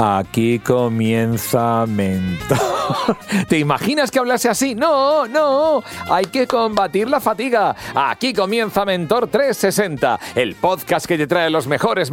[0.00, 2.77] Aquí comienza Mentor.
[3.48, 4.74] ¿Te imaginas que hablase así?
[4.74, 5.82] No, no.
[6.10, 7.74] Hay que combatir la fatiga.
[7.94, 12.10] Aquí comienza Mentor 360, el podcast que te trae a los mejores,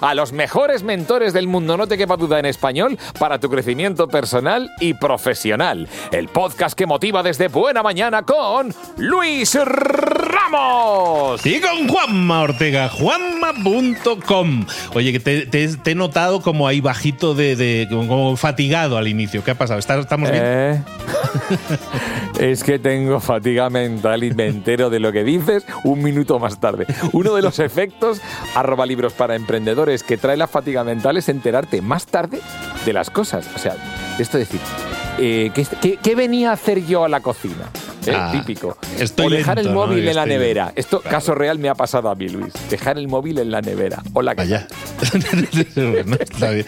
[0.00, 1.76] a los mejores mentores del mundo.
[1.76, 5.88] No te quepa duda en español para tu crecimiento personal y profesional.
[6.10, 11.44] El podcast que motiva desde buena mañana con Luis Ramos.
[11.44, 14.66] Y con Juanma Ortega, juanma.com.
[14.94, 19.44] Oye, que te, he notado como ahí bajito de, como fatigado al inicio.
[19.44, 19.80] ¿Qué ha pasado?
[20.02, 20.42] ¿Estamos bien?
[20.44, 20.82] Eh,
[22.40, 26.60] es que tengo fatiga mental y me entero de lo que dices un minuto más
[26.60, 26.86] tarde.
[27.12, 28.20] Uno de los efectos,
[28.54, 32.40] arroba libros para emprendedores, que trae la fatiga mental es enterarte más tarde
[32.84, 33.48] de las cosas.
[33.54, 33.76] O sea,
[34.18, 34.60] esto es decir,
[35.18, 35.50] eh,
[36.02, 37.70] ¿qué, venía a hacer yo a la cocina?
[38.06, 38.12] ¿Eh?
[38.14, 38.76] Ah, típico.
[38.76, 40.72] o dejar el móvil en la nevera.
[40.74, 42.52] Esto, caso real, me ha pasado a mí, Luis.
[42.70, 44.02] Dejar el móvil en la nevera.
[44.12, 44.42] Hola, ¿qué
[46.06, 46.66] no, está bien.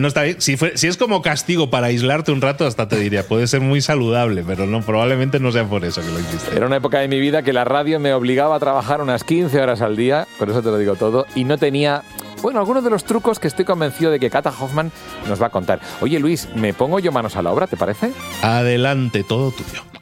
[0.00, 0.40] no está bien.
[0.40, 3.80] Si, si, es como castigo para aislarte un rato, hasta te diría, puede ser muy
[3.80, 6.56] saludable, pero no, probablemente no sea por eso que lo hiciste.
[6.56, 9.60] Era una época de mi vida que la radio me obligaba a trabajar unas 15
[9.60, 12.02] horas al día, por eso te lo digo todo, y no tenía
[12.42, 14.90] bueno, algunos de los trucos que estoy convencido de que Kata Hoffman
[15.28, 15.80] nos va a contar.
[16.00, 18.12] Oye, Luis, ¿me pongo yo manos a la obra, te parece?
[18.42, 20.01] Adelante, todo tuyo.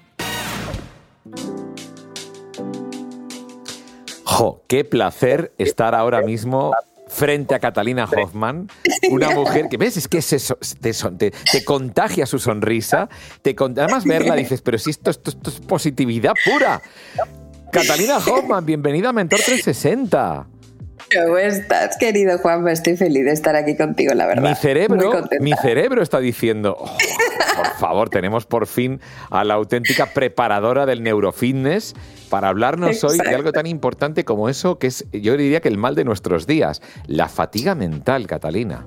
[4.30, 6.72] Jo, qué placer estar ahora mismo
[7.08, 8.68] frente a Catalina Hoffman,
[9.10, 9.96] una mujer que, ¿ves?
[9.96, 10.20] Es que
[10.80, 13.08] te, contagia su sonrisa,
[13.42, 16.80] te, además verla dices, pero si esto, esto, esto es positividad pura.
[17.72, 20.46] Catalina Hoffman, bienvenida a Mentor 360.
[21.12, 22.66] ¿Cómo estás, querido Juan?
[22.68, 24.48] Estoy feliz de estar aquí contigo, la verdad.
[24.48, 26.96] Mi cerebro, mi cerebro está diciendo, oh,
[27.56, 31.94] por favor, tenemos por fin a la auténtica preparadora del neurofitness
[32.28, 35.78] para hablarnos hoy de algo tan importante como eso, que es, yo diría que el
[35.78, 38.86] mal de nuestros días, la fatiga mental, Catalina.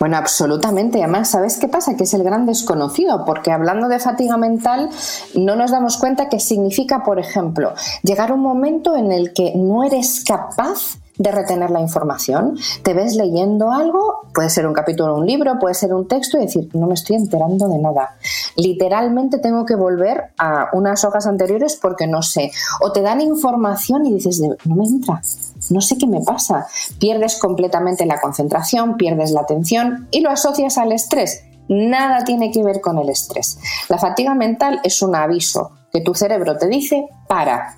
[0.00, 0.98] Bueno, absolutamente.
[0.98, 1.96] Además, ¿sabes qué pasa?
[1.96, 4.90] Que es el gran desconocido, porque hablando de fatiga mental,
[5.36, 9.52] no nos damos cuenta que significa, por ejemplo, llegar a un momento en el que
[9.54, 12.58] no eres capaz de retener la información.
[12.82, 16.42] Te ves leyendo algo, puede ser un capítulo, un libro, puede ser un texto y
[16.42, 18.16] decir, no me estoy enterando de nada.
[18.56, 22.50] Literalmente tengo que volver a unas hojas anteriores porque no sé.
[22.80, 25.22] O te dan información y dices, no me entra,
[25.70, 26.66] no sé qué me pasa.
[26.98, 31.44] Pierdes completamente la concentración, pierdes la atención y lo asocias al estrés.
[31.68, 33.58] Nada tiene que ver con el estrés.
[33.88, 37.76] La fatiga mental es un aviso que tu cerebro te dice, para,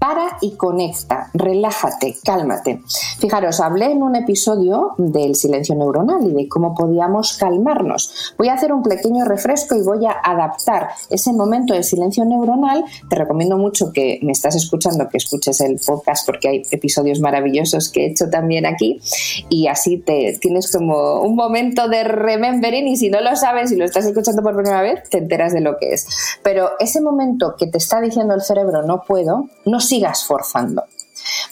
[0.00, 2.80] para y conecta, relájate, cálmate.
[3.18, 8.34] Fijaros, hablé en un episodio del silencio neuronal y de cómo podíamos calmarnos.
[8.38, 12.82] Voy a hacer un pequeño refresco y voy a adaptar ese momento de silencio neuronal.
[13.10, 17.90] Te recomiendo mucho que me estás escuchando, que escuches el podcast porque hay episodios maravillosos
[17.90, 19.02] que he hecho también aquí
[19.50, 23.76] y así te tienes como un momento de remembering y si no lo sabes y
[23.76, 26.06] lo estás escuchando por primera vez, te enteras de lo que es.
[26.42, 30.84] Pero ese momento que te está diciendo el cerebro no puedo, no sigas forzando.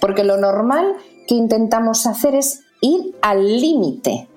[0.00, 0.96] Porque lo normal
[1.26, 4.29] que intentamos hacer es ir al límite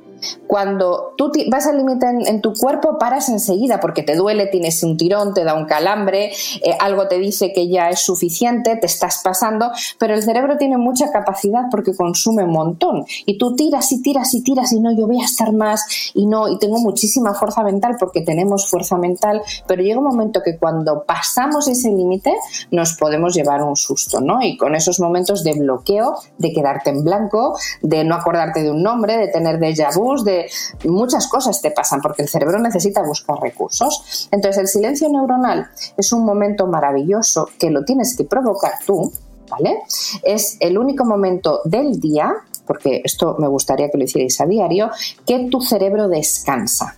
[0.47, 4.97] cuando tú vas al límite en, tu cuerpo, paras enseguida porque te duele, tienes un
[4.97, 6.31] tirón, te da un calambre,
[6.63, 10.77] eh, algo te dice que ya es suficiente, te estás pasando, pero el cerebro tiene
[10.77, 13.06] mucha capacidad porque consume un montón.
[13.25, 16.25] Y tú tiras y tiras y tiras y no, yo voy a estar más y
[16.25, 20.57] no, y tengo muchísima fuerza mental porque tenemos fuerza mental, pero llega un momento que
[20.57, 22.33] cuando pasamos ese límite
[22.71, 24.41] nos podemos llevar un susto, ¿no?
[24.41, 28.83] Y con esos momentos de bloqueo, de quedarte en blanco, de no acordarte de un
[28.83, 30.49] nombre, de tener déjà vu, de
[30.85, 34.29] muchas cosas te pasan porque el cerebro necesita buscar recursos.
[34.31, 39.11] Entonces el silencio neuronal es un momento maravilloso que lo tienes que provocar tú,
[39.49, 39.79] ¿vale?
[40.23, 42.33] Es el único momento del día,
[42.65, 44.91] porque esto me gustaría que lo hicierais a diario,
[45.25, 46.95] que tu cerebro descansa.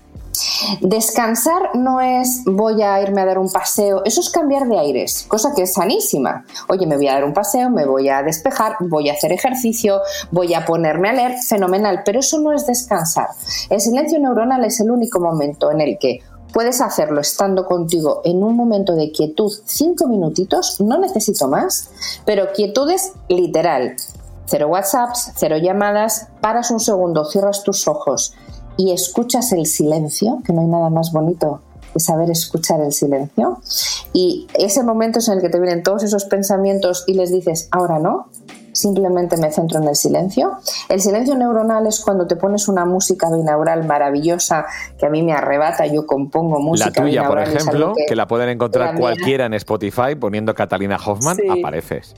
[0.81, 5.25] Descansar no es voy a irme a dar un paseo, eso es cambiar de aires,
[5.27, 6.45] cosa que es sanísima.
[6.69, 10.01] Oye, me voy a dar un paseo, me voy a despejar, voy a hacer ejercicio,
[10.31, 13.27] voy a ponerme a leer, fenomenal, pero eso no es descansar.
[13.69, 16.21] El silencio neuronal es el único momento en el que
[16.53, 21.89] puedes hacerlo estando contigo en un momento de quietud, cinco minutitos, no necesito más,
[22.25, 23.95] pero quietud es literal.
[24.45, 28.35] Cero WhatsApps, cero llamadas, paras un segundo, cierras tus ojos,
[28.77, 31.61] y escuchas el silencio, que no hay nada más bonito
[31.93, 33.59] que saber escuchar el silencio.
[34.13, 37.67] Y ese momento es en el que te vienen todos esos pensamientos y les dices,
[37.71, 38.29] ahora no,
[38.73, 40.53] simplemente me centro en el silencio.
[40.89, 44.65] El silencio neuronal es cuando te pones una música binaural maravillosa
[44.97, 46.89] que a mí me arrebata, yo compongo música.
[46.89, 52.15] La tuya, por ejemplo, que, la pueden encontrar cualquiera en Spotify poniendo Catalina Hoffman, apareces.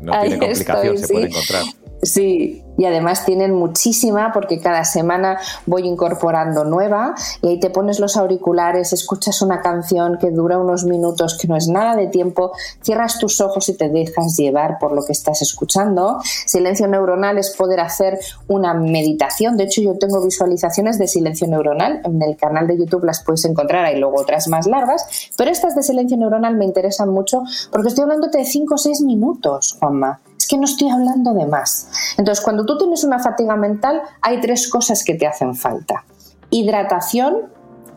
[0.00, 1.62] No tiene complicación, se puede encontrar.
[2.02, 7.98] Sí, y además tienen muchísima porque cada semana voy incorporando nueva y ahí te pones
[7.98, 12.52] los auriculares, escuchas una canción que dura unos minutos, que no es nada de tiempo,
[12.80, 16.20] cierras tus ojos y te dejas llevar por lo que estás escuchando.
[16.22, 22.00] Silencio neuronal es poder hacer una meditación, de hecho yo tengo visualizaciones de silencio neuronal,
[22.04, 25.74] en el canal de YouTube las puedes encontrar, hay luego otras más largas, pero estas
[25.74, 27.42] de silencio neuronal me interesan mucho
[27.72, 31.46] porque estoy hablándote de 5 o 6 minutos, Juanma es que no estoy hablando de
[31.46, 31.88] más.
[32.16, 36.04] Entonces, cuando tú tienes una fatiga mental, hay tres cosas que te hacen falta.
[36.50, 37.48] Hidratación,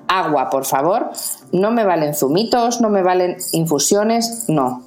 [0.07, 1.11] agua, por favor.
[1.51, 4.83] No me valen zumitos, no me valen infusiones, no.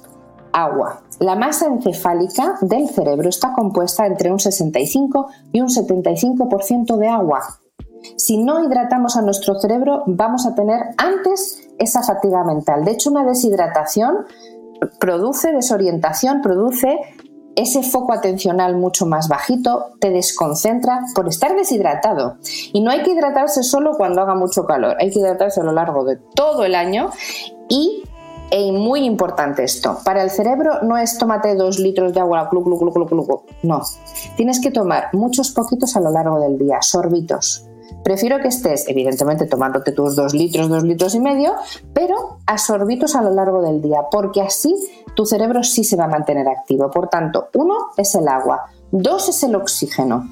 [0.51, 1.01] Agua.
[1.19, 7.41] La masa encefálica del cerebro está compuesta entre un 65 y un 75% de agua.
[8.17, 12.85] Si no hidratamos a nuestro cerebro, vamos a tener antes esa fatiga mental.
[12.85, 14.25] De hecho, una deshidratación
[14.99, 16.97] produce desorientación, produce
[17.55, 22.37] ese foco atencional mucho más bajito te desconcentra por estar deshidratado.
[22.73, 25.71] Y no hay que hidratarse solo cuando haga mucho calor, hay que hidratarse a lo
[25.71, 27.09] largo de todo el año
[27.69, 28.03] y
[28.51, 32.63] y muy importante esto, para el cerebro no es tómate dos litros de agua, glu,
[32.63, 33.81] glu, glu, no.
[34.37, 37.67] Tienes que tomar muchos poquitos a lo largo del día, sorbitos.
[38.05, 41.55] Prefiero que estés, evidentemente, tomándote tus dos litros, dos litros y medio,
[41.91, 44.75] pero a sorbitos a lo largo del día, porque así
[45.15, 46.91] tu cerebro sí se va a mantener activo.
[46.91, 50.29] Por tanto, uno es el agua, dos es el oxígeno.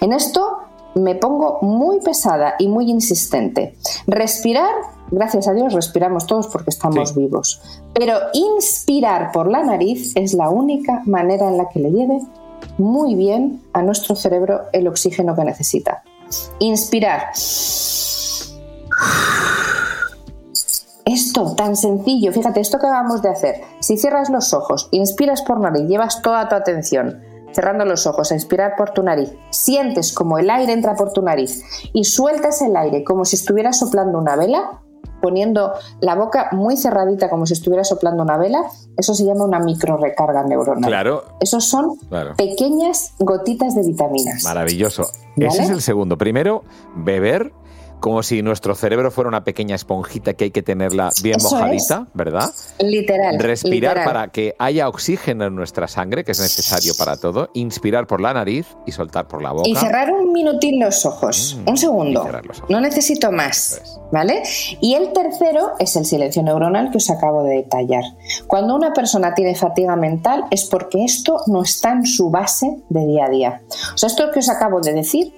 [0.00, 0.62] En esto
[0.96, 3.76] me pongo muy pesada y muy insistente.
[4.08, 4.74] Respirar,
[5.12, 7.62] gracias a Dios, respiramos todos porque estamos vivos.
[7.94, 12.18] Pero inspirar por la nariz es la única manera en la que le lleve
[12.78, 16.02] muy bien a nuestro cerebro el oxígeno que necesita.
[16.58, 17.32] Inspirar.
[21.04, 23.60] Esto tan sencillo, fíjate, esto que acabamos de hacer.
[23.80, 27.22] Si cierras los ojos, inspiras por nariz, llevas toda tu atención
[27.52, 31.22] cerrando los ojos a inspirar por tu nariz, sientes como el aire entra por tu
[31.22, 31.62] nariz
[31.92, 34.81] y sueltas el aire como si estuvieras soplando una vela,
[35.22, 38.62] poniendo la boca muy cerradita como si estuvieras soplando una vela,
[38.96, 40.90] eso se llama una micro recarga neuronal.
[40.90, 41.24] Claro.
[41.40, 41.96] Esos son
[42.36, 44.44] pequeñas gotitas de vitaminas.
[44.44, 45.06] Maravilloso.
[45.36, 46.18] Ese es el segundo.
[46.18, 46.64] Primero,
[46.96, 47.52] beber
[48.02, 52.50] como si nuestro cerebro fuera una pequeña esponjita que hay que tenerla bien mojadita, ¿verdad?
[52.80, 53.38] Literal.
[53.38, 57.50] Respirar para que haya oxígeno en nuestra sangre, que es necesario para todo.
[57.54, 59.68] Inspirar por la nariz y soltar por la boca.
[59.68, 61.56] Y cerrar un minutín los ojos.
[61.64, 62.28] Mm, un segundo.
[62.68, 63.80] No necesito más.
[64.10, 64.42] ¿Vale?
[64.80, 68.02] Y el tercero es el silencio neuronal que os acabo de detallar.
[68.48, 73.06] Cuando una persona tiene fatiga mental es porque esto no está en su base de
[73.06, 73.62] día a día.
[73.94, 75.32] O sea, esto que os acabo de decir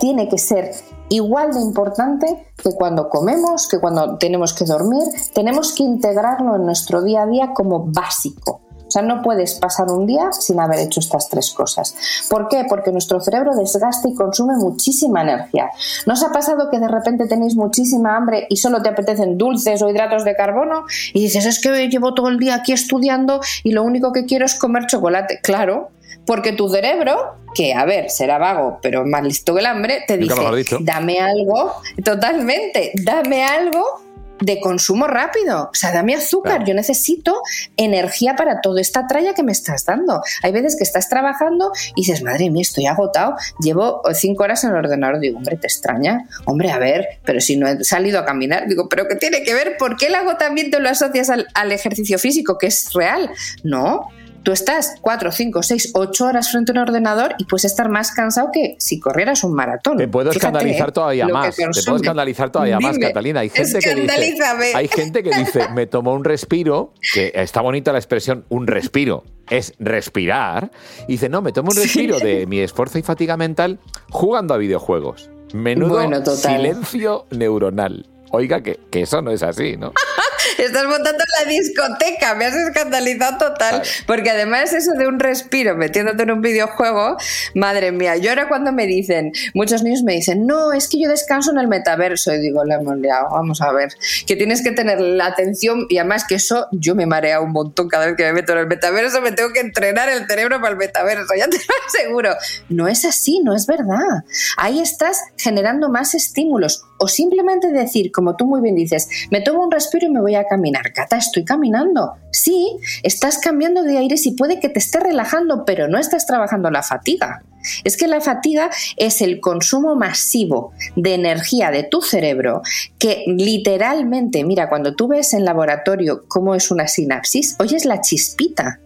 [0.00, 0.72] tiene que ser
[1.10, 2.26] igual de importante
[2.56, 5.02] que cuando comemos, que cuando tenemos que dormir,
[5.34, 8.62] tenemos que integrarlo en nuestro día a día como básico.
[8.90, 11.94] O sea, no puedes pasar un día sin haber hecho estas tres cosas.
[12.28, 12.64] ¿Por qué?
[12.68, 15.70] Porque nuestro cerebro desgasta y consume muchísima energía.
[16.06, 19.80] ¿No os ha pasado que de repente tenéis muchísima hambre y solo te apetecen dulces
[19.82, 20.86] o hidratos de carbono?
[21.14, 24.44] Y dices, es que llevo todo el día aquí estudiando y lo único que quiero
[24.44, 25.38] es comer chocolate.
[25.40, 25.90] Claro,
[26.26, 30.16] porque tu cerebro, que a ver, será vago, pero más listo que el hambre, te
[30.16, 30.34] dice,
[30.80, 31.74] dame algo,
[32.04, 34.00] totalmente, dame algo
[34.40, 35.70] de consumo rápido.
[35.72, 37.40] O sea, dame azúcar, yo necesito
[37.76, 40.22] energía para toda esta tralla que me estás dando.
[40.42, 44.70] Hay veces que estás trabajando y dices, madre mía, estoy agotado, llevo cinco horas en
[44.70, 45.20] el ordenador.
[45.20, 46.26] Digo, hombre, te extraña.
[46.46, 49.54] Hombre, a ver, pero si no he salido a caminar, digo, pero ¿qué tiene que
[49.54, 49.76] ver?
[49.78, 53.30] ¿Por qué el agotamiento lo asocias al, al ejercicio físico, que es real?
[53.62, 54.08] No,
[54.42, 58.12] Tú estás 4, 5, 6, 8 horas frente a un ordenador y puedes estar más
[58.12, 59.98] cansado que si corrieras un maratón.
[59.98, 61.56] Te puedo escandalizar todavía más.
[61.56, 63.40] Te puedo escandalizar todavía más, Catalina.
[63.40, 67.92] Hay gente, que dice, hay gente que dice, me tomo un respiro, que está bonita
[67.92, 70.70] la expresión un respiro, es respirar.
[71.06, 73.78] Y dice, no, me tomo un respiro de mi esfuerzo y fatiga mental
[74.10, 75.30] jugando a videojuegos.
[75.52, 76.00] Menudo
[76.36, 78.09] silencio neuronal.
[78.30, 79.92] Oiga, que, que eso no es así, ¿no?
[80.58, 83.82] Estás montando la discoteca, me has escandalizado total.
[84.06, 87.16] Porque además eso de un respiro metiéndote en un videojuego,
[87.54, 91.08] madre mía, yo ahora cuando me dicen, muchos niños me dicen, no, es que yo
[91.08, 93.90] descanso en el metaverso y digo, le hemos liado, vamos a ver,
[94.26, 97.88] que tienes que tener la atención y además que eso yo me marea un montón
[97.88, 100.72] cada vez que me meto en el metaverso, me tengo que entrenar el cerebro para
[100.72, 102.34] el metaverso, ya te lo aseguro.
[102.68, 104.24] No es así, no es verdad.
[104.56, 109.64] Ahí estás generando más estímulos o simplemente decir, como tú muy bien dices, me tomo
[109.64, 110.92] un respiro y me voy a caminar.
[110.92, 112.12] Cata, estoy caminando.
[112.30, 116.70] Sí, estás cambiando de aire y puede que te esté relajando, pero no estás trabajando
[116.70, 117.42] la fatiga.
[117.84, 122.62] Es que la fatiga es el consumo masivo de energía de tu cerebro
[122.98, 128.80] que literalmente, mira, cuando tú ves en laboratorio cómo es una sinapsis, oyes la chispita.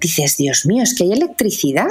[0.00, 1.88] Dices, Dios mío, es que hay electricidad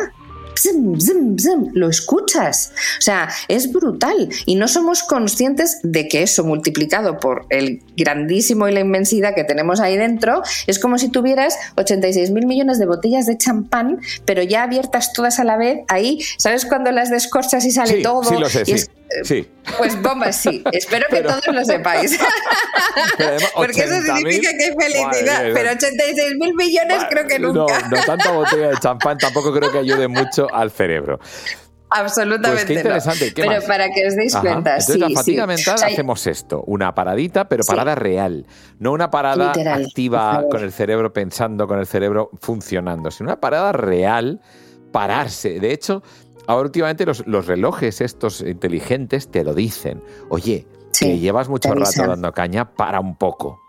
[1.74, 2.72] lo escuchas.
[3.00, 8.68] O sea, es brutal y no somos conscientes de que eso multiplicado por el grandísimo
[8.68, 12.86] y la inmensidad que tenemos ahí dentro es como si tuvieras 86 mil millones de
[12.86, 16.20] botellas de champán, pero ya abiertas todas a la vez ahí.
[16.38, 18.24] ¿Sabes cuando las descorchas y sale todo?
[18.24, 18.90] Sí, lo sé, sí.
[19.78, 20.64] Pues bombas, sí.
[20.72, 22.18] Espero que todos lo sepáis.
[23.56, 25.44] Porque eso significa que hay felicidad.
[25.54, 27.80] pero 86 mil millones creo que nunca.
[27.82, 31.20] No, no tanta botella de champán tampoco creo que ayude mucho al cerebro.
[31.92, 32.66] Absolutamente.
[32.66, 33.34] Pues qué interesante.
[33.36, 34.78] pero para que os deis cuenta.
[34.78, 38.46] Entonces, la fatiga mental hacemos esto: una paradita, pero parada real.
[38.78, 43.72] No una parada activa con el cerebro pensando, con el cerebro funcionando, sino una parada
[43.72, 44.40] real,
[44.92, 45.60] pararse.
[45.60, 46.04] De hecho,
[46.50, 50.02] ahora últimamente los, relojes estos inteligentes te lo dicen.
[50.30, 50.66] Oye,
[51.00, 53.69] que llevas mucho rato dando caña, para un poco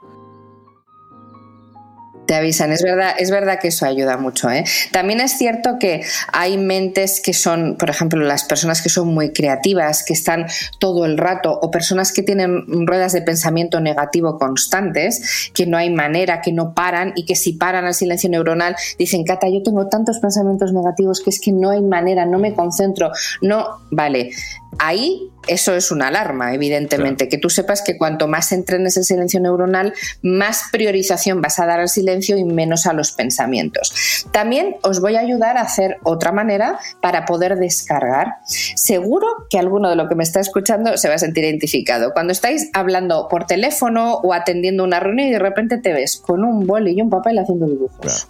[2.30, 2.70] te avisan.
[2.70, 4.48] Es verdad, es verdad que eso ayuda mucho.
[4.48, 4.62] ¿eh?
[4.92, 9.32] También es cierto que hay mentes que son, por ejemplo, las personas que son muy
[9.32, 10.46] creativas, que están
[10.78, 15.90] todo el rato, o personas que tienen ruedas de pensamiento negativo constantes, que no hay
[15.90, 19.88] manera, que no paran y que si paran al silencio neuronal dicen, Cata, yo tengo
[19.88, 23.10] tantos pensamientos negativos que es que no hay manera, no me concentro,
[23.42, 24.30] no, vale.
[24.78, 29.40] Ahí eso es una alarma, evidentemente, que tú sepas que cuanto más entrenes el silencio
[29.40, 34.26] neuronal, más priorización vas a dar al silencio y menos a los pensamientos.
[34.32, 38.36] También os voy a ayudar a hacer otra manera para poder descargar.
[38.46, 42.12] Seguro que alguno de lo que me está escuchando se va a sentir identificado.
[42.12, 46.44] Cuando estáis hablando por teléfono o atendiendo una reunión y de repente te ves con
[46.44, 48.28] un boli y un papel haciendo dibujos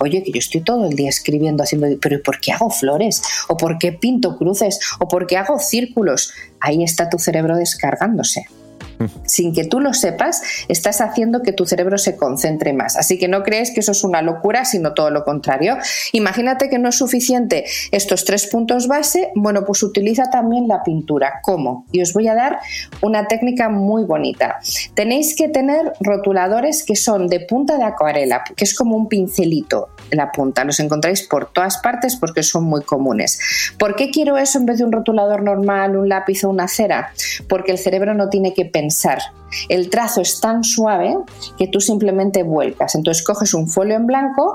[0.00, 3.22] oye, que yo estoy todo el día escribiendo, haciendo, pero ¿por qué hago flores?
[3.48, 4.80] ¿O por qué pinto cruces?
[4.98, 6.32] ¿O por qué hago círculos?
[6.60, 8.46] Ahí está tu cerebro descargándose.
[9.24, 12.96] Sin que tú lo sepas, estás haciendo que tu cerebro se concentre más.
[12.96, 15.76] Así que no crees que eso es una locura, sino todo lo contrario.
[16.12, 21.40] Imagínate que no es suficiente estos tres puntos base, bueno, pues utiliza también la pintura.
[21.42, 21.86] ¿Cómo?
[21.92, 22.58] Y os voy a dar
[23.00, 24.58] una técnica muy bonita.
[24.94, 29.88] Tenéis que tener rotuladores que son de punta de acuarela, que es como un pincelito
[30.10, 30.64] en la punta.
[30.64, 33.38] Los encontráis por todas partes porque son muy comunes.
[33.78, 37.12] ¿Por qué quiero eso en vez de un rotulador normal, un lápiz o una cera?
[37.48, 38.89] Porque el cerebro no tiene que pensar.
[39.68, 41.16] El trazo es tan suave
[41.58, 42.94] que tú simplemente vuelcas.
[42.94, 44.54] Entonces coges un folio en blanco,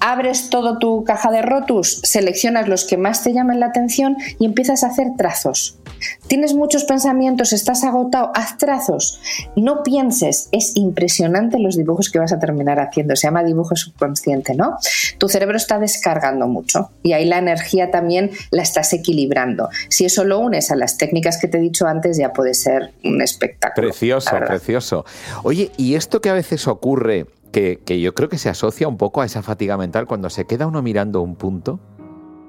[0.00, 4.44] abres todo tu caja de rotus, seleccionas los que más te llamen la atención y
[4.44, 5.79] empiezas a hacer trazos.
[6.26, 9.20] Tienes muchos pensamientos, estás agotado, haz trazos.
[9.56, 13.16] No pienses, es impresionante los dibujos que vas a terminar haciendo.
[13.16, 14.76] Se llama dibujo subconsciente, ¿no?
[15.18, 19.68] Tu cerebro está descargando mucho y ahí la energía también la estás equilibrando.
[19.88, 22.92] Si eso lo unes a las técnicas que te he dicho antes, ya puede ser
[23.04, 23.88] un espectáculo.
[23.88, 25.04] Precioso, precioso.
[25.42, 27.26] Oye, ¿y esto que a veces ocurre?
[27.50, 30.66] que, yo creo que se asocia un poco a esa fatiga mental cuando se queda
[30.66, 31.80] uno mirando un punto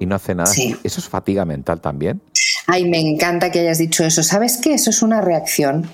[0.02, 0.52] y no hace nada.
[0.52, 2.22] ¿Eso es fatiga mental también?
[2.66, 4.24] Ay, me encanta que hayas dicho eso.
[4.24, 4.74] ¿Sabes qué?
[4.74, 5.88] Eso es una reacción.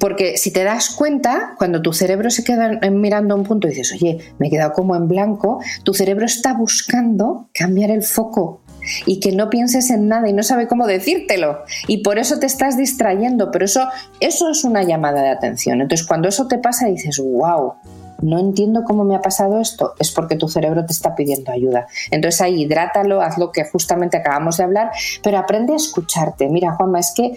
[0.00, 3.92] Porque si te das cuenta, cuando tu cerebro se queda mirando un punto y dices,
[3.92, 8.62] oye, me he quedado como en blanco, tu cerebro está buscando cambiar el foco
[9.06, 11.64] y que no pienses en nada y no sabe cómo decírtelo.
[11.86, 13.88] Y por eso te estás distrayendo, pero eso,
[14.20, 15.80] eso es una llamada de atención.
[15.80, 17.74] Entonces, cuando eso te pasa, dices, wow,
[18.22, 21.86] no entiendo cómo me ha pasado esto, es porque tu cerebro te está pidiendo ayuda.
[22.10, 24.90] Entonces ahí hidrátalo, haz lo que justamente acabamos de hablar,
[25.22, 26.48] pero aprende a escucharte.
[26.48, 27.34] Mira, Juanma, es que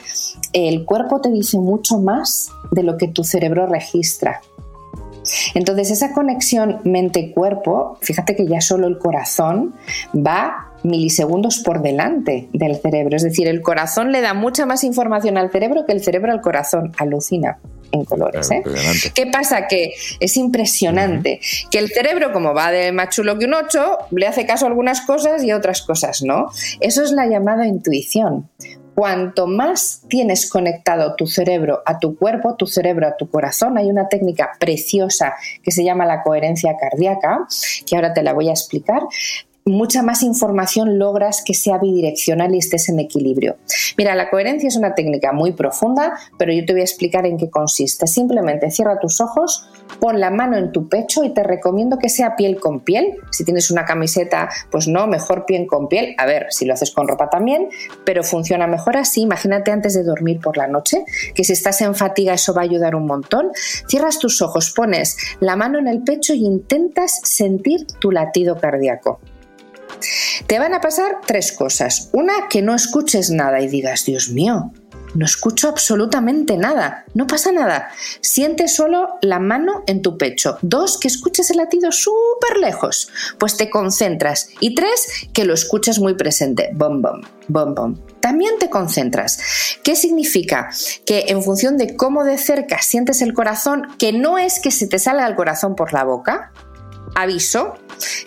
[0.53, 4.41] el cuerpo te dice mucho más de lo que tu cerebro registra.
[5.53, 9.73] Entonces esa conexión mente-cuerpo, fíjate que ya solo el corazón
[10.15, 13.15] va milisegundos por delante del cerebro.
[13.15, 16.41] Es decir, el corazón le da mucha más información al cerebro que el cerebro al
[16.41, 16.91] corazón.
[16.97, 17.57] Alucina
[17.91, 18.49] en colores.
[18.51, 18.63] ¿eh?
[19.13, 19.67] ¿Qué pasa?
[19.67, 21.39] Que es impresionante
[21.71, 24.69] que el cerebro, como va de más chulo que un 8, le hace caso a
[24.69, 26.49] algunas cosas y a otras cosas no.
[26.79, 28.49] Eso es la llamada intuición.
[28.95, 33.89] Cuanto más tienes conectado tu cerebro a tu cuerpo, tu cerebro a tu corazón, hay
[33.89, 35.33] una técnica preciosa
[35.63, 37.47] que se llama la coherencia cardíaca,
[37.85, 39.01] que ahora te la voy a explicar,
[39.65, 43.57] mucha más información logras que sea bidireccional y estés en equilibrio.
[43.97, 47.37] Mira, la coherencia es una técnica muy profunda, pero yo te voy a explicar en
[47.37, 48.07] qué consiste.
[48.07, 52.35] Simplemente cierra tus ojos, pon la mano en tu pecho y te recomiendo que sea
[52.35, 53.17] piel con piel.
[53.31, 56.15] Si tienes una camiseta, pues no, mejor piel con piel.
[56.17, 57.69] A ver, si lo haces con ropa también,
[58.05, 59.21] pero funciona mejor así.
[59.21, 61.05] Imagínate antes de dormir por la noche,
[61.35, 63.51] que si estás en fatiga eso va a ayudar un montón.
[63.87, 69.19] Cierras tus ojos, pones la mano en el pecho y intentas sentir tu latido cardíaco.
[70.47, 72.09] Te van a pasar tres cosas.
[72.13, 74.71] Una, que no escuches nada y digas, Dios mío,
[75.15, 77.89] no escucho absolutamente nada, no pasa nada.
[78.21, 80.57] Siente solo la mano en tu pecho.
[80.61, 84.49] Dos, que escuches el latido súper lejos, pues te concentras.
[84.59, 86.71] Y tres, que lo escuches muy presente.
[86.73, 87.99] Bom, bom, bom, bom.
[88.21, 89.39] También te concentras.
[89.83, 90.71] ¿Qué significa?
[91.05, 94.87] Que en función de cómo de cerca sientes el corazón, que no es que se
[94.87, 96.51] te salga el corazón por la boca,
[97.15, 97.75] aviso.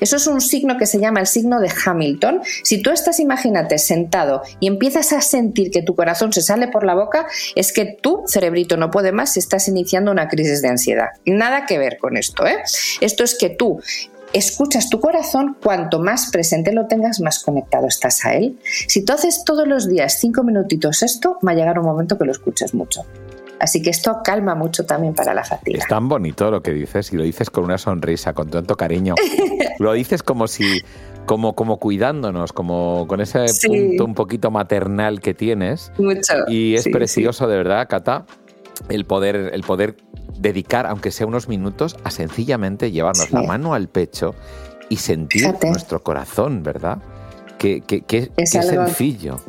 [0.01, 2.43] Eso es un signo que se llama el signo de Hamilton.
[2.63, 6.85] Si tú estás, imagínate, sentado y empiezas a sentir que tu corazón se sale por
[6.85, 10.69] la boca, es que tu cerebrito no puede más si estás iniciando una crisis de
[10.69, 11.09] ansiedad.
[11.25, 12.59] Nada que ver con esto, ¿eh?
[13.01, 13.81] Esto es que tú
[14.33, 18.59] escuchas tu corazón, cuanto más presente lo tengas, más conectado estás a él.
[18.89, 22.25] Si tú haces todos los días cinco minutitos esto, va a llegar un momento que
[22.25, 23.05] lo escuches mucho.
[23.61, 25.79] Así que esto calma mucho también para la fatiga.
[25.79, 29.15] Es tan bonito lo que dices y lo dices con una sonrisa, con tanto cariño.
[29.79, 30.83] lo dices como si,
[31.25, 35.91] como, como cuidándonos, como con ese punto un poquito maternal que tienes.
[35.99, 36.35] Mucho.
[36.49, 38.27] Y es precioso, de verdad, Cata,
[38.89, 39.97] el poder, el poder
[40.39, 44.35] dedicar, aunque sea unos minutos, a sencillamente llevarnos la mano al pecho
[44.91, 46.99] y sentir nuestro corazón, ¿verdad?
[47.59, 47.83] Que,
[48.37, 49.41] es, sencillo.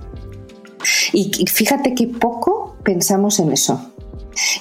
[1.11, 3.91] y fíjate que poco pensamos en eso.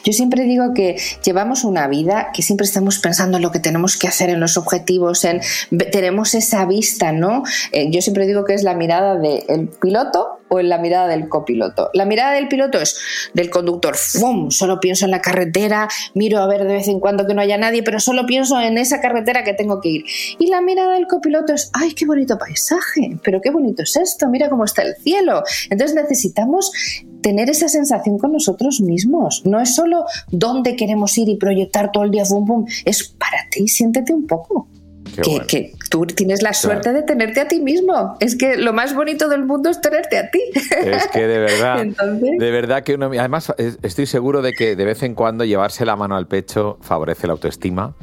[0.04, 3.96] Yo siempre digo que llevamos una vida que siempre estamos pensando en lo que tenemos
[3.96, 5.40] que hacer, en los objetivos, en
[5.92, 7.42] tenemos esa vista, ¿no?
[7.72, 11.28] Eh, yo siempre digo que es la mirada del piloto o en la mirada del
[11.28, 11.90] copiloto.
[11.94, 12.98] La mirada del piloto es
[13.34, 14.50] del conductor, ¡fum!
[14.50, 17.58] Solo pienso en la carretera, miro a ver de vez en cuando que no haya
[17.58, 20.04] nadie, pero solo pienso en esa carretera que tengo que ir.
[20.38, 23.18] Y la mirada del copiloto es, ¡ay, qué bonito paisaje!
[23.22, 25.42] Pero qué bonito es esto, mira cómo está el cielo.
[25.70, 26.70] Entonces necesitamos
[27.22, 29.42] tener esa sensación con nosotros mismos.
[29.44, 32.66] No es solo dónde queremos ir y proyectar todo el día, boom, boom.
[32.84, 34.68] Es para ti, siéntete un poco.
[35.46, 38.16] Que, tú tienes la suerte de tenerte a ti mismo.
[38.20, 40.40] Es que lo más bonito del mundo es tenerte a ti.
[40.54, 41.84] Es que de verdad,
[42.38, 45.96] de verdad que uno, además estoy seguro de que de vez en cuando llevarse la
[45.96, 47.94] mano al pecho favorece la autoestima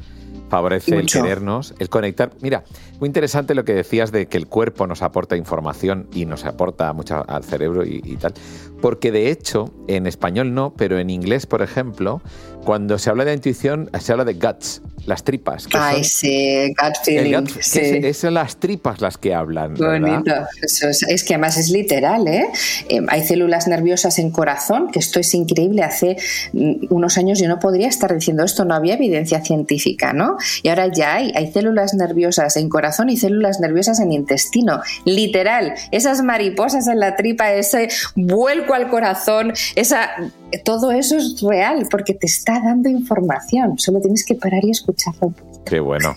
[0.54, 2.30] favorece el querernos, el conectar.
[2.42, 2.64] Mira,
[3.00, 6.94] muy interesante lo que decías de que el cuerpo nos aporta información y nos aporta
[6.94, 8.36] mucho al cerebro y, y tal.
[8.80, 12.22] Porque de hecho, en español no, pero en inglés, por ejemplo,
[12.64, 15.68] cuando se habla de intuición, se habla de guts, las tripas.
[15.74, 17.46] Ay, sí, gut feeling.
[17.60, 18.14] sí.
[18.14, 19.76] son las tripas las que hablan.
[19.76, 20.34] Bonito.
[20.62, 22.48] es, que además es literal, ¿eh?
[22.88, 23.02] ¿eh?
[23.10, 25.84] Hay células nerviosas en corazón, que esto es increíble.
[25.84, 26.18] Hace
[26.54, 30.38] mm, unos años yo no podría estar diciendo esto, no había evidencia científica, ¿no?
[30.62, 34.82] Y ahora ya hay, hay células nerviosas en corazón y células nerviosas en intestino.
[35.06, 40.12] Literal, esas mariposas en la tripa, ese vuelco al corazón, esa
[40.60, 43.78] todo eso es real porque te está dando información.
[43.78, 45.34] Solo tienes que parar y escucharlo
[45.66, 46.14] Qué bueno.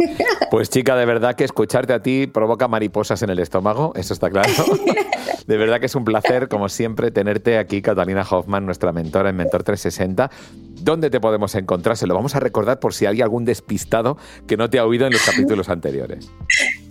[0.51, 4.31] Pues chica, de verdad que escucharte a ti provoca mariposas en el estómago, eso está
[4.31, 4.49] claro.
[5.47, 9.37] De verdad que es un placer, como siempre, tenerte aquí, Catalina Hoffman, nuestra mentora en
[9.37, 10.31] Mentor 360.
[10.87, 11.97] ¿Dónde te podemos encontrar?
[11.97, 15.05] Se lo vamos a recordar por si hay algún despistado que no te ha oído
[15.05, 16.31] en los capítulos anteriores.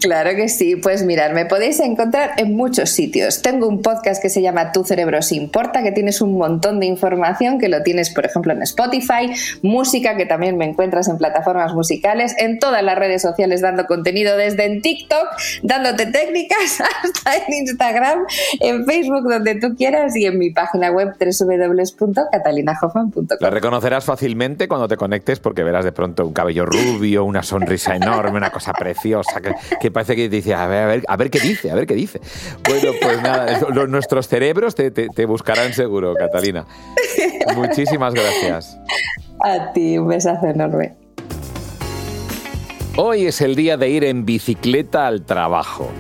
[0.02, 3.42] Claro que sí, pues mirar, me podéis encontrar en muchos sitios.
[3.42, 6.86] Tengo un podcast que se llama Tu cerebro se importa, que tienes un montón de
[6.86, 11.74] información, que lo tienes, por ejemplo, en Spotify, música, que también me encuentras en plataformas
[11.74, 15.28] musicales, en todas las redes sociales dando contenido, desde en TikTok,
[15.64, 18.20] dándote técnicas, hasta en Instagram,
[18.60, 23.38] en Facebook, donde tú quieras, y en mi página web www.catalinahoffman.com.
[23.40, 23.50] La
[23.86, 28.38] reconocerás fácilmente cuando te conectes porque verás de pronto un cabello rubio, una sonrisa enorme,
[28.38, 29.42] una cosa preciosa
[29.80, 31.94] que, parece que dice, a ver, a ver, a ver qué dice, a ver qué
[31.94, 32.20] dice.
[32.68, 36.66] Bueno, pues nada, nuestros cerebros te, te buscarán seguro, Catalina.
[37.56, 38.78] Muchísimas gracias.
[39.44, 40.96] A ti, un besazo enorme.
[42.98, 45.92] Hoy es el día de ir en bicicleta al trabajo.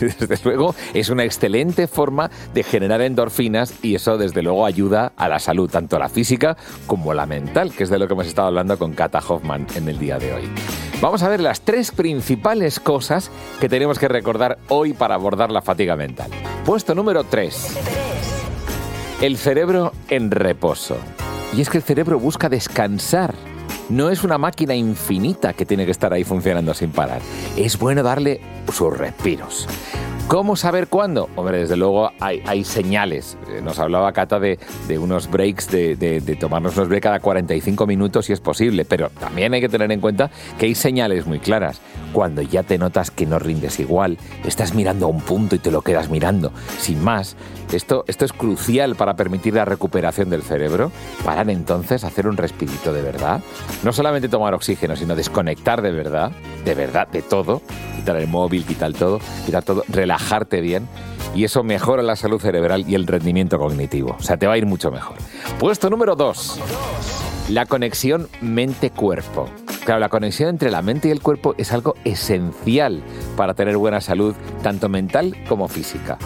[0.18, 5.28] Desde luego es una excelente forma de generar endorfinas y eso desde luego ayuda a
[5.28, 8.48] la salud, tanto la física como la mental, que es de lo que hemos estado
[8.48, 10.48] hablando con Kata Hoffman en el día de hoy.
[11.00, 13.30] Vamos a ver las tres principales cosas
[13.60, 16.30] que tenemos que recordar hoy para abordar la fatiga mental.
[16.64, 17.78] Puesto número 3.
[19.20, 20.96] El cerebro en reposo.
[21.56, 23.34] Y es que el cerebro busca descansar
[23.88, 27.20] no es una máquina infinita que tiene que estar ahí funcionando sin parar.
[27.56, 28.40] Es bueno darle
[28.72, 29.66] sus respiros.
[30.28, 31.28] ¿Cómo saber cuándo?
[31.36, 33.36] Hombre, desde luego hay, señales.
[33.50, 34.58] Eh, nos hablaba Cata de,
[34.98, 39.60] unos breaks, de, tomarnos unos breaks cada 45 minutos si es posible, pero también hay
[39.60, 41.80] que tener en cuenta que hay señales muy claras.
[42.12, 45.70] Cuando ya te notas que no rindes igual, estás mirando a un punto y te
[45.70, 47.36] lo quedas mirando, sin más.
[47.72, 50.90] Esto, esto es crucial para permitir la recuperación del cerebro.
[51.24, 53.40] Parar entonces, hacer un respirito de verdad.
[53.82, 56.32] No solamente tomar oxígeno, sino desconectar de verdad,
[56.64, 57.60] de verdad, de todo.
[57.96, 60.88] Quitar el móvil, quitar todo, quitar todo, relajarte bien
[61.34, 64.16] y eso mejora la salud cerebral y el rendimiento cognitivo.
[64.18, 65.16] O sea, te va a ir mucho mejor.
[65.58, 66.60] Puesto número 2.
[67.50, 69.48] La conexión mente-cuerpo.
[69.84, 73.02] Claro, la conexión entre la mente y el cuerpo es algo esencial
[73.36, 76.16] para tener buena salud, tanto mental como física.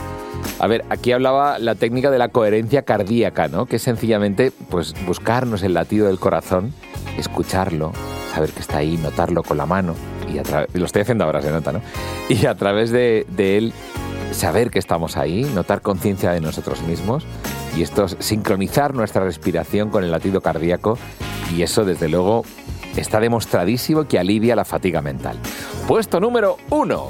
[0.61, 3.67] A ver, aquí hablaba la técnica de la coherencia cardíaca, ¿no?
[3.67, 6.73] Que es sencillamente pues, buscarnos el latido del corazón,
[7.19, 7.93] escucharlo,
[8.33, 9.95] saber que está ahí, notarlo con la mano
[10.29, 11.81] y, lo estoy haciendo ahora, se nota, ¿no?
[12.29, 13.73] Y a través de, él
[14.33, 17.25] saber que estamos ahí, notar conciencia de nosotros mismos
[17.77, 20.99] y esto es sincronizar nuestra respiración con el latido cardíaco
[21.57, 22.45] y eso desde luego
[22.97, 25.39] está demostradísimo que alivia la fatiga mental.
[25.87, 27.09] Puesto número uno.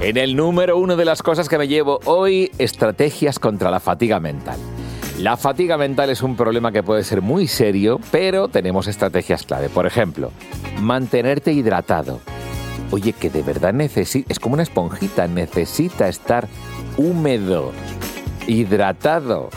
[0.00, 4.20] En el número uno de las cosas que me llevo hoy, estrategias contra la fatiga
[4.20, 4.58] mental.
[5.20, 9.70] La fatiga mental es un problema que puede ser muy serio, pero tenemos estrategias clave.
[9.70, 10.30] Por ejemplo,
[10.78, 12.20] mantenerte hidratado.
[12.90, 16.48] Oye, que de verdad necesita, es como una esponjita, necesita estar
[16.98, 17.72] húmedo,
[18.46, 19.48] hidratado.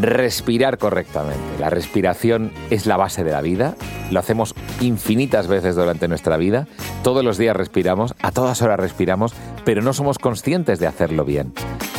[0.00, 1.58] Respirar correctamente.
[1.60, 3.76] La respiración es la base de la vida.
[4.10, 6.66] Lo hacemos infinitas veces durante nuestra vida.
[7.04, 11.52] Todos los días respiramos, a todas horas respiramos, pero no somos conscientes de hacerlo bien.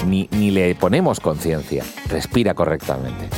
[0.08, 1.84] Ni, ni le ponemos conciencia.
[2.10, 3.30] Respira correctamente.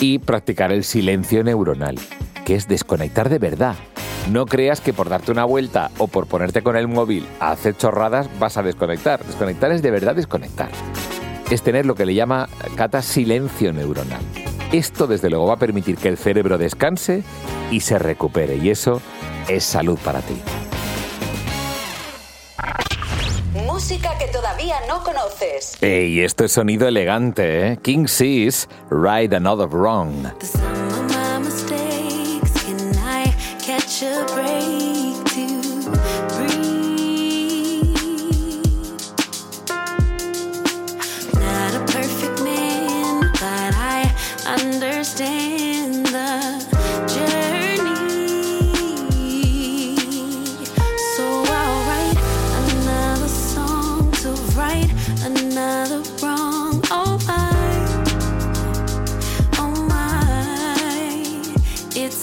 [0.00, 1.96] Y practicar el silencio neuronal,
[2.44, 3.76] que es desconectar de verdad.
[4.32, 7.76] No creas que por darte una vuelta o por ponerte con el móvil a hacer
[7.76, 9.24] chorradas vas a desconectar.
[9.24, 10.70] Desconectar es de verdad desconectar
[11.50, 14.22] es tener lo que le llama Cata silencio neuronal.
[14.72, 17.24] Esto desde luego va a permitir que el cerebro descanse
[17.70, 19.02] y se recupere y eso
[19.48, 20.40] es salud para ti.
[23.66, 25.76] Música que todavía no conoces.
[25.82, 27.78] Y esto es sonido elegante, ¿eh?
[27.82, 30.28] King Seas, Ride Another Wrong.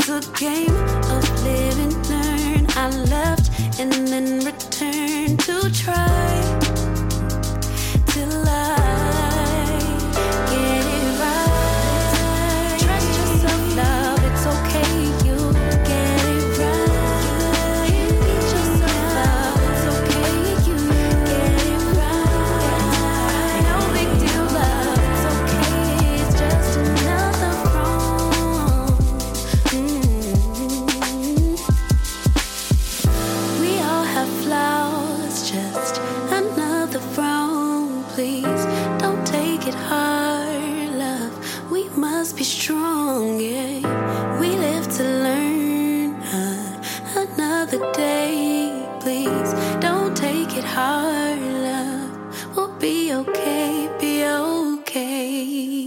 [0.09, 0.75] A game
[1.11, 2.65] of live and learn.
[2.77, 6.16] I left and then returned to try
[51.07, 55.86] our love will be okay, be okay.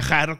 [0.01, 0.39] viajar